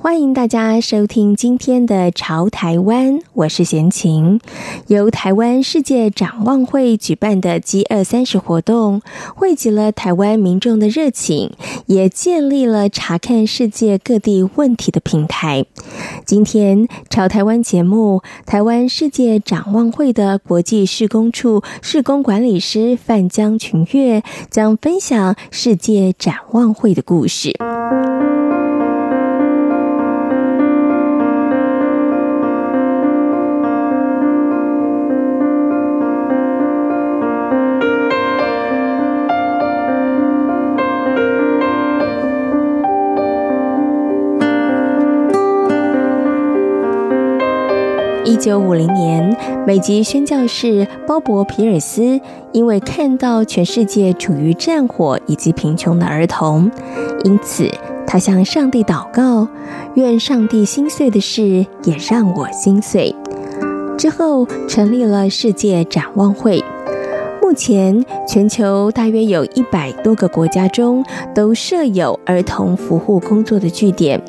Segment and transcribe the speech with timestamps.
[0.00, 4.40] 欢迎大家收听今天的《潮台湾》，我是闲琴。
[4.86, 9.02] 由台湾世界展望会举办的 G230 活动，
[9.34, 11.50] 汇集了台湾民众的热情，
[11.86, 15.66] 也建立了查看世界各地问题的平台。
[16.24, 27.58] 今天《潮台湾》节目，台湾世界展望会的国际事工处事工管理师范江群月将分享世界展望会的故事。
[48.38, 49.36] 九五零年，
[49.66, 52.20] 美籍宣教士鲍勃·皮尔斯
[52.52, 56.70] 因为看到全世界处于战火以及贫穷的儿童，
[57.24, 57.68] 因此
[58.06, 59.48] 他向上帝祷告，
[59.94, 63.14] 愿上帝心碎的事也让我心碎。
[63.96, 66.62] 之后成立了世界展望会。
[67.58, 71.04] 前，全球大约有一百多个国家中
[71.34, 74.22] 都设有儿童服务工作的据点。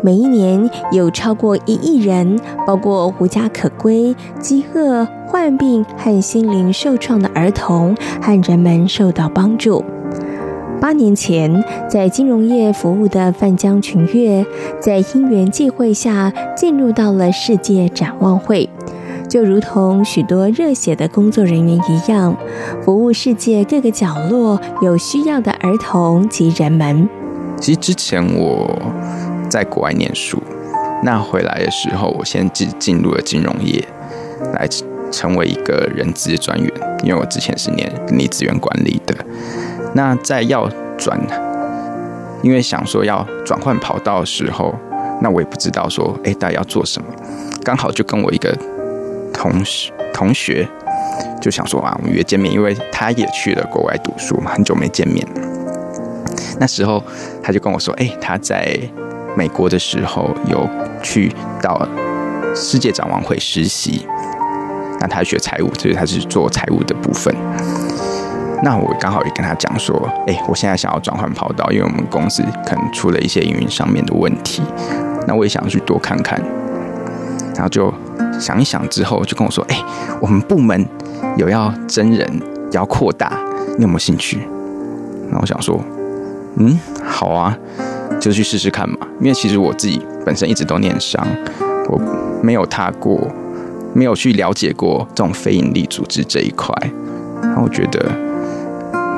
[0.00, 9.84] 每一年有超过一亿人，包括无家可归、饥饿、患病和心灵受创的儿童和人们受到帮助。
[10.80, 14.46] 八年前，在金融业服务的范江群月，
[14.80, 18.70] 在因缘际会下进入到了世界展望会，
[19.28, 22.36] 就如同许多热血的工作人员一样，
[22.82, 27.08] 服务世界各个角落有需要的儿童及人们。
[27.60, 28.76] 其实之前我。
[29.50, 30.42] 在国外念书，
[31.02, 33.82] 那回来的时候，我先进进入了金融业，
[34.52, 34.68] 来
[35.10, 36.70] 成为一个人资专员。
[37.02, 39.14] 因为我之前是念人力资源管理的，
[39.94, 41.18] 那在要转，
[42.42, 44.74] 因为想说要转换跑道的时候，
[45.22, 47.08] 那我也不知道说，哎，大家要做什么？
[47.64, 48.54] 刚好就跟我一个
[49.38, 50.68] 同事同学
[51.40, 55.26] 就想说啊，我们约见面，因为他也去了国外读书嘛，很久没见面。
[56.60, 57.02] 那时候
[57.42, 58.78] 他就跟我说，哎，他在。
[59.36, 60.68] 美国的时候有
[61.00, 61.32] 去
[61.62, 61.86] 到
[62.56, 64.04] 世界展望会实习，
[64.98, 67.32] 那他学财务，所以他是做财务的部分。
[68.64, 74.60] 那我刚好也跟他讲说，哎，我现在想要转换跑道，因为我们公司可能出了一些营运上面的问题，
[75.28, 76.42] 那我也想去多看看。
[77.54, 77.94] 然后就
[78.38, 79.82] 想一想之后，就跟我说，哎，
[80.20, 80.86] 我们部门
[81.36, 83.32] 有要真人，要扩大，
[83.76, 84.40] 你有没有兴趣？
[85.30, 85.80] 那我想说，
[86.56, 87.56] 嗯，好啊。
[88.20, 91.24] 就去试试看嘛，因为其实我自己本身一直都念商，
[91.88, 92.00] 我
[92.42, 93.16] 没有踏过，
[93.94, 96.74] 没有去了解过这种非营利组织这一块，
[97.40, 98.10] 然后我觉得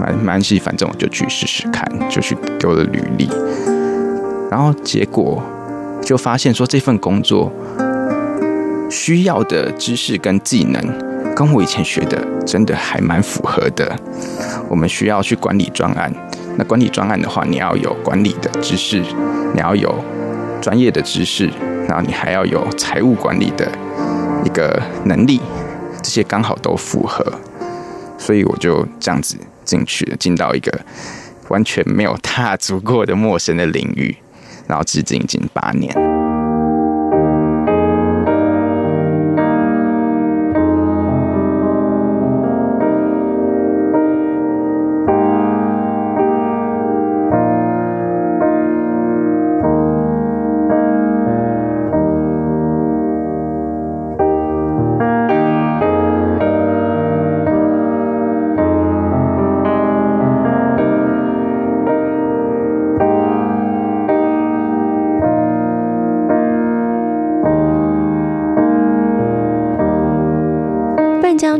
[0.00, 3.30] 蛮蛮系，反正我就去试试看，就去丢了履历，
[4.50, 5.40] 然后结果
[6.02, 7.52] 就发现说这份工作
[8.90, 13.94] 需要的知识跟技能，跟我以前学的真的还蛮符合的，
[14.68, 16.12] 我们需要去管理专案。
[16.56, 19.00] 那管理专案的话，你要有管理的知识，
[19.54, 19.94] 你要有
[20.60, 21.48] 专业的知识，
[21.86, 23.70] 然后你还要有财务管理的
[24.44, 25.40] 一个能力，
[26.02, 27.24] 这些刚好都符合，
[28.18, 30.80] 所以我就这样子进去，进到一个
[31.48, 34.16] 完全没有踏足过的陌生的领域，
[34.66, 36.17] 然后至今已经八年。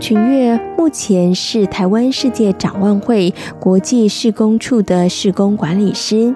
[0.01, 6.35] 群月目前是台湾世界展望会国际事工处的事工管理师，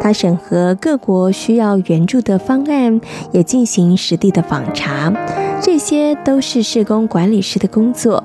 [0.00, 3.00] 他审核各国需要援助的方案，
[3.32, 5.12] 也进行实地的访查，
[5.60, 8.22] 这些都是事工管理师的工作。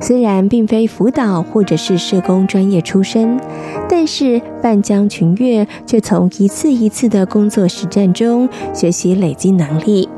[0.00, 3.40] 虽然并非辅导或者是社工专业出身，
[3.88, 10.08] 但是范江群月却从一次一次的工作实战中学习累积能力。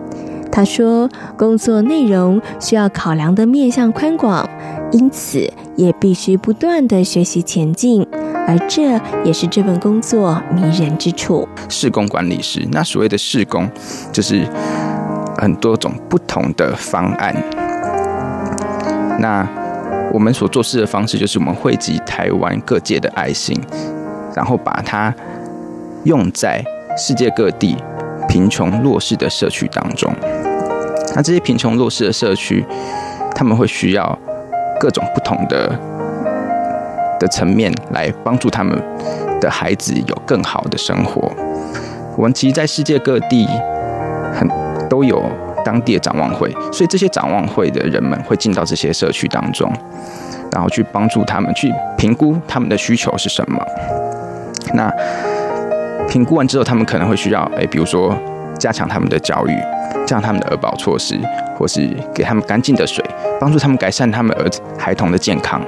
[0.53, 4.49] 他说，工作内容需要考量的面向宽广，
[4.91, 8.07] 因此也必须不断的学习前进，
[8.47, 11.49] 而这也是这份工作迷人之处。
[11.69, 13.69] 事工管理师，那所谓的事工，
[14.13, 14.45] 就是
[15.39, 17.35] 很多种不同的方案。
[19.21, 19.47] 那
[20.13, 23.57] 我们所做事的方式，就是我们汇集台湾各界的爱心，
[24.35, 25.15] 然后把它
[26.05, 26.61] 用在
[26.99, 27.77] 世界各地
[28.29, 30.13] 贫穷弱势的社区当中。
[31.15, 32.65] 那这些贫穷弱势的社区，
[33.35, 34.19] 他们会需要
[34.79, 35.69] 各种不同的
[37.19, 38.81] 的层面来帮助他们
[39.41, 41.31] 的孩子有更好的生活。
[42.17, 43.47] 我们其实，在世界各地
[44.33, 44.49] 很
[44.89, 45.23] 都有
[45.65, 49.71] 当地的展望会，所以这些展望会的人们会进到这些社区当中，
[50.53, 53.65] 然后去帮助他们去评估他们的需求是什么。
[54.75, 54.93] 那
[56.09, 58.15] 评估完之后，他们可能会需要，哎，比如说
[58.61, 59.57] 加强他们的教育。
[60.07, 61.17] 像他们的儿保措施，
[61.57, 63.05] 或是给他们干净的水，
[63.41, 65.63] 帮助他们改善他们儿子孩童的健康，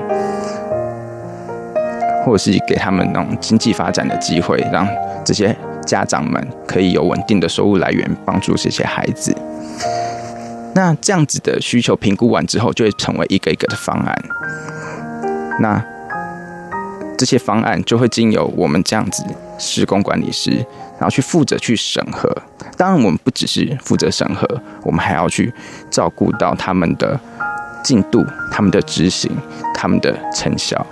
[2.24, 4.84] 或是给他们那种经济发展的机会，让
[5.24, 5.54] 这些
[5.86, 9.32] 家长们可以有稳定的收入来源，帮助这些孩子。
[10.74, 14.22] 那这样子的需求评估完之后，就会成为一个一个的方案。
[15.60, 15.80] 那
[17.16, 19.22] 这些方案就会经由我们这样子
[19.56, 20.66] 施工管理师，
[21.02, 22.32] 然后去负责去审核。
[22.76, 24.46] 当然，我们不只是负责审核，
[24.84, 25.52] 我们还要去
[25.90, 27.18] 照顾到他们的
[27.82, 29.28] 进度、他们的执行、
[29.74, 30.86] 他们的成效。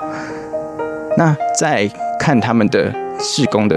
[1.16, 3.76] 那在看他们的施工的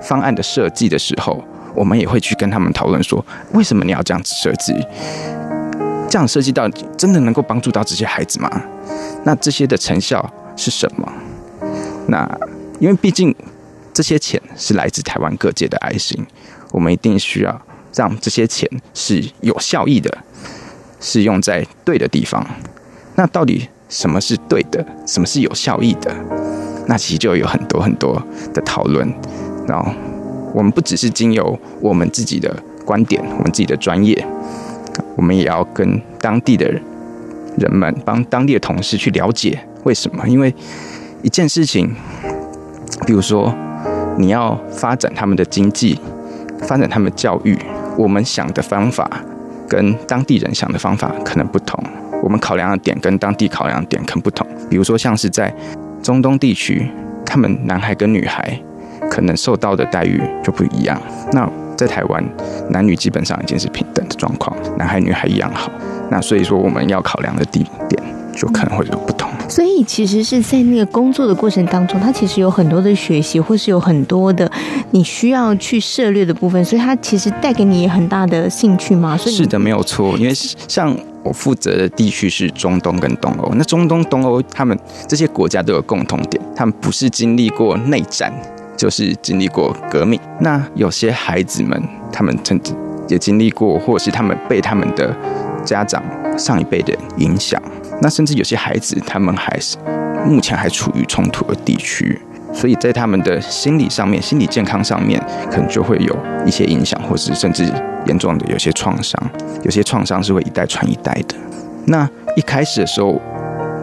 [0.00, 1.44] 方案的设计的时候，
[1.74, 3.22] 我们也会去跟他们讨论说：
[3.52, 4.74] 为什么你要这样子设计？
[6.08, 6.66] 这样设计到
[6.96, 8.50] 真的能够帮助到这些孩子吗？
[9.24, 11.12] 那这些的成效是什么？
[12.08, 12.26] 那
[12.80, 13.34] 因为毕竟
[13.94, 16.26] 这些钱是来自台湾各界的爱心，
[16.72, 17.62] 我们一定需要
[17.94, 20.18] 让这些钱是有效益的，
[21.00, 22.44] 是用在对的地方。
[23.14, 26.12] 那到底什么是对的，什么是有效益的？
[26.88, 28.20] 那其实就有很多很多
[28.52, 29.08] 的讨论。
[29.68, 29.92] 然后
[30.52, 32.54] 我们不只是经由我们自己的
[32.84, 34.26] 观点，我们自己的专业，
[35.16, 36.68] 我们也要跟当地的
[37.56, 40.52] 人们，帮当地的同事去了解为什么，因为。
[41.22, 41.96] 一件事情，
[43.06, 43.50] 比如说
[44.16, 45.98] 你要发展他们的经济，
[46.60, 47.58] 发展他们教育，
[47.96, 49.10] 我们想的方法
[49.68, 51.82] 跟当地人想的方法可能不同，
[52.22, 54.46] 我们考量的点跟当地考量的点可能不同。
[54.70, 55.52] 比如说像是在
[56.02, 56.88] 中东地区，
[57.26, 58.58] 他们男孩跟女孩
[59.10, 61.00] 可能受到的待遇就不一样。
[61.32, 62.24] 那在台湾，
[62.70, 65.70] 男女基本上已经是平等的状况，男孩女孩一样好。
[66.10, 68.00] 那所以说我们要考量的地点
[68.32, 69.28] 就可能会有不同。
[69.48, 74.50] 所以，其实是在那个工作的过程当中，他其实有很多的学习，或是有很多的
[74.90, 76.64] 你需要去涉猎的部分。
[76.64, 79.16] 所以，它其实带给你很大的兴趣吗？
[79.16, 80.16] 是的，没有错。
[80.18, 88.32] 因为像我负责的地区是中东跟东欧，那中东、东欧他们这些国家都有共同点，他们不是经历过内战，
[88.76, 90.18] 就是经历过革命。
[90.40, 92.74] 那有些孩子们，他们曾经
[93.08, 95.14] 也经历过，或者是他们被他们的
[95.64, 96.02] 家长
[96.38, 97.62] 上一辈的影响。
[98.02, 99.76] 那甚至有些孩子，他们还是
[100.26, 102.20] 目前还处于冲突的地区，
[102.52, 105.18] 所以在他们的心理上面、心理健康上面，
[105.50, 107.64] 可能就会有一些影响，或是甚至
[108.06, 109.18] 严重的有些创伤。
[109.62, 111.34] 有些创伤是会一代传一代的。
[111.86, 113.20] 那一开始的时候，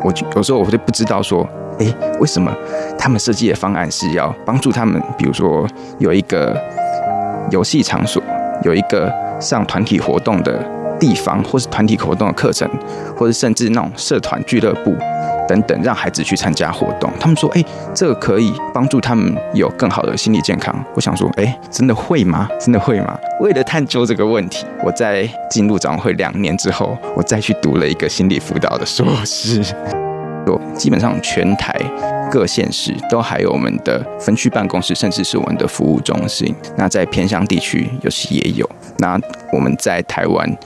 [0.03, 1.47] 我就有时候我会不知道说，
[1.79, 2.55] 诶，为什么
[2.99, 5.01] 他们设计的方案是要帮助他们？
[5.17, 6.55] 比如说有一个
[7.49, 8.21] 游戏场所，
[8.63, 10.80] 有一个上团体活动的。
[11.01, 12.69] 地方，或是团体活动的课程，
[13.17, 14.95] 或者甚至那种社团俱乐部
[15.47, 17.11] 等等，让孩子去参加活动。
[17.19, 17.65] 他们说：“哎，
[17.95, 22.47] 这个可以帮助他们有更好的心理健康。”我想说：“哎，真的会吗？
[22.59, 29.63] 真的会吗？”为了探究这个问题，我在进入展会两年之后，我再去读了一个心理辅导的硕士。
[30.75, 31.73] 基本上全台
[32.29, 36.53] 各县市都还有我们的分区办公室，甚至是我们的服务中心。
[36.75, 38.69] 那在偏乡地区，尤其也有。
[38.97, 39.19] 那
[39.53, 40.57] 我们在台湾。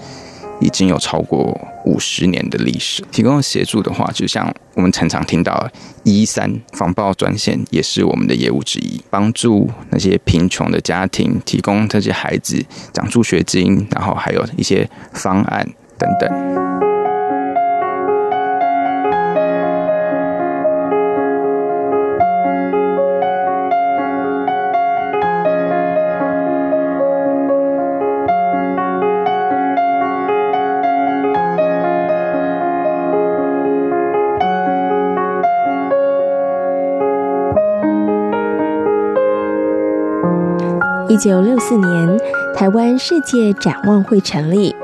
[0.60, 3.04] 已经有超过五十年的历史。
[3.12, 5.70] 提供协助的话，就像我们常常听到
[6.04, 16.85] 一三防暴专线，也是我们的业务之一，帮助那些贫穷的家庭，提供这些孩子奖助学金，然后还有一些方案等等。
[41.08, 42.20] 一九六四年，
[42.56, 44.76] 台湾世界展望会成立。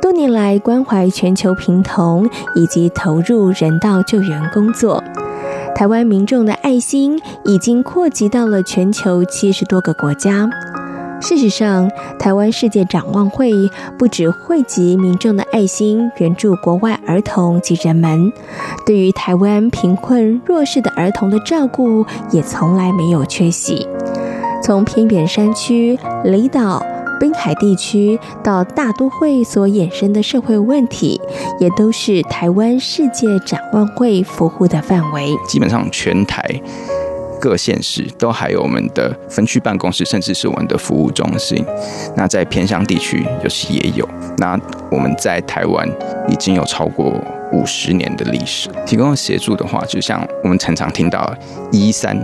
[0.00, 5.02] 多年来关怀全球贫童以及投入人道救援工作，
[5.74, 10.48] 台湾民众的爱心已经扩及到了全球七十多个国家。
[11.20, 13.50] 事实上，台湾世界展望会
[13.98, 18.32] 不只汇集民众的爱心，援助国外儿童及人们，
[18.84, 23.88] 对于台湾贫困弱势的儿童的照顾也从来没有缺席。
[24.66, 26.84] 从偏远山区、离岛、
[27.20, 31.20] 滨海地区到大都会所衍生的社会问题，
[31.60, 35.32] 也都是台湾世界展望会服务的范围。
[35.46, 36.42] 基本上，全台。
[37.40, 41.64] 各县市都还有我们的分区办公室，甚至是我们的服务中心。
[42.16, 44.08] 那在偏乡地区，尤其也有。
[44.38, 44.58] 那
[44.90, 45.88] 我们在台湾
[46.28, 47.12] 已经有超过
[47.52, 48.68] 五十年的历史。
[48.84, 51.34] 提供协助的话，就像我们常常听到
[51.70, 52.16] 一一三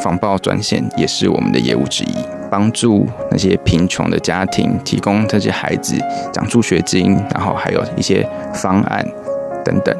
[0.00, 2.14] 防暴专线，也是我们的业务之一，
[2.50, 5.96] 帮助那些贫穷的家庭，提供这些孩子
[6.32, 9.06] 奖助学金，然后还有一些方案
[9.64, 9.96] 等等。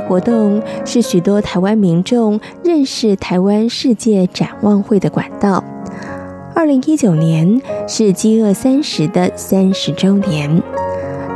[0.00, 5.62] 活动是许多台湾民众认识台湾世界展望会的管道。
[6.54, 10.73] 二零一九年是饥饿三十的三十周年。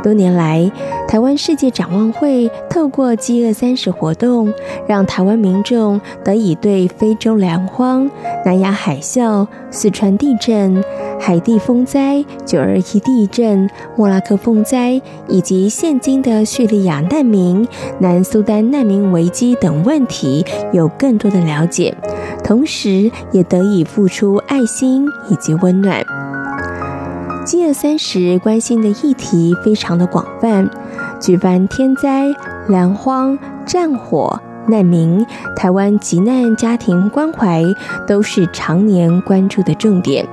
[0.01, 0.71] 多年来，
[1.07, 4.53] 台湾世界展望会透过饥饿三十活动，
[4.87, 8.09] 让台湾民众得以对非洲粮荒、
[8.45, 10.83] 南亚海啸、四川地震、
[11.19, 17.67] 海地风灾、九二一地震、莫拉克风灾，以及现今的叙利亚难民、
[17.99, 21.93] 南苏丹难民危机等问题有更多的了解，
[22.43, 26.05] 同时也得以付出爱心以及温暖。
[27.49, 30.69] 饥饿三十关心的议题非常的广泛，
[31.19, 32.27] 举办天灾、
[32.67, 35.25] 粮荒、战火、难民、
[35.55, 37.63] 台湾急难家庭关怀
[38.07, 40.23] 都是常年关注的重点。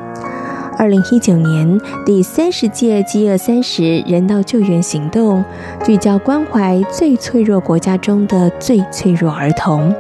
[0.79, 5.43] 二零一九年第三十届饥饿三十人道救援行动，
[5.83, 9.95] 聚焦关怀最脆弱国家中的最脆弱儿童，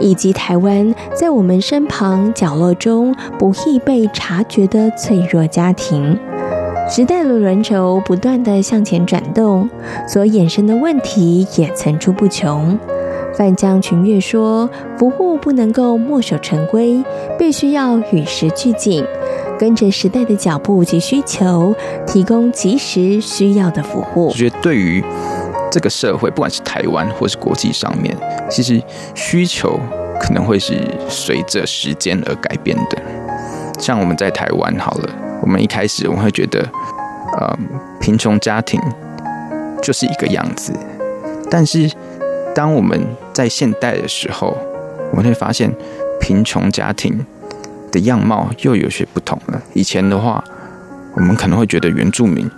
[0.00, 6.18] 以及台湾在我们身旁角落中不易被察觉的脆弱家庭。
[6.88, 9.68] 时代的轮轴不断地向前转动，
[10.08, 12.78] 所衍生的问题也层出不穷。
[13.36, 17.02] 范江群月说：“服务不能够墨守成规，
[17.36, 19.04] 必须要与时俱进。”
[19.58, 21.74] 跟着时代的脚步及需求，
[22.06, 24.28] 提供及时需要的服务。
[24.28, 25.02] 我觉得对于
[25.70, 28.14] 这个社会，不管是台湾或是国际上面，
[28.48, 28.80] 其实
[29.14, 29.80] 需求
[30.20, 30.74] 可能会是
[31.08, 33.02] 随着时间而改变的。
[33.78, 35.08] 像我们在台湾好了，
[35.42, 36.68] 我们一开始我们会觉得，
[37.38, 37.58] 呃，
[38.00, 38.80] 贫穷家庭
[39.82, 40.72] 就是一个样子。
[41.50, 41.90] 但是
[42.54, 43.00] 当我们
[43.32, 44.56] 在现代的时候，
[45.10, 45.72] 我们会发现
[46.20, 47.24] 贫穷家庭。
[47.92, 49.62] 的样貌又有些不同了。
[49.72, 50.42] 以前的话，
[51.14, 52.50] 我们可能会觉得原住民，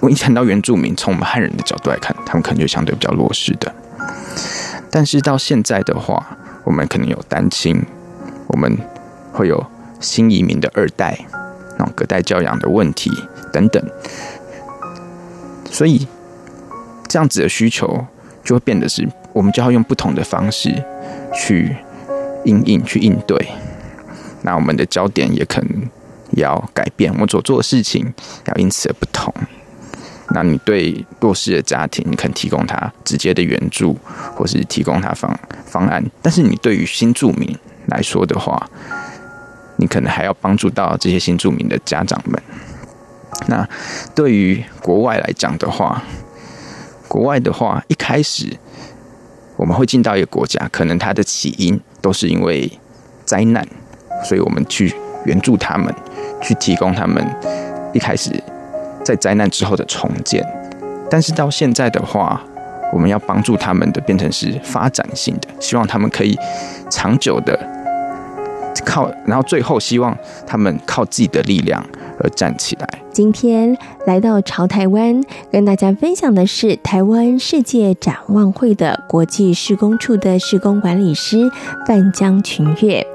[0.00, 3.72] 我一谈到原住民，从我们汉人的角度来看，他们可能就相对比较弱势的。
[4.90, 7.80] 但是到现在的话，我们可能有单亲，
[8.48, 8.76] 我们
[9.30, 9.64] 会有
[10.00, 11.16] 新移民的二代，
[11.78, 13.10] 那种隔代教养的问题
[13.52, 13.82] 等等。
[15.70, 16.06] 所以
[17.08, 18.06] 这样子的需求
[18.44, 20.70] 就会变得是，我们就要用不同的方式
[21.34, 21.76] 去
[22.44, 23.48] 应应去应对。
[24.42, 25.88] 那我们的焦点也可能
[26.32, 28.12] 要改变，我们所做的事情
[28.46, 29.32] 要因此而不同。
[30.34, 33.96] 那你对弱势的家庭，你肯提供他直接的援助，
[34.34, 36.02] 或是提供他方方案。
[36.22, 38.68] 但是你对于新住民来说的话，
[39.82, 42.40] 你可能还要帮助到这些新住民的家长们。
[43.48, 43.68] 那
[44.14, 46.00] 对于国外来讲的话，
[47.08, 48.46] 国外的话一开始
[49.56, 52.70] 我们会进到一个国家，可能它的起因都是因为
[53.24, 53.66] 灾难。
[54.24, 55.92] 所以我们去援助他们，
[56.40, 57.26] 去提供他们
[57.92, 58.30] 一开始
[59.04, 60.46] 在灾难之后的重建。
[61.10, 62.40] 但是到现在的话，
[62.92, 66.38] 我们要帮助他们的变成是发展性的，希望他们可以
[66.88, 67.58] 长久的
[68.84, 71.84] 靠，然后最后希望他们靠自己的力量
[72.20, 72.88] 而站起来。
[73.12, 81.50] 今天来到潮台湾，跟大家分享的是台湾世界展望会的国际施工处的施工管理师
[81.86, 83.06] 范江群月。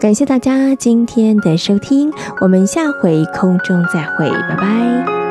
[0.00, 5.23] 感谢大家今天的收听，我们下回空中再会，拜拜。